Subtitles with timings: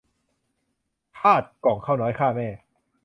[1.19, 2.47] ธาตุก่องข้าวน้อยฆ่าแม่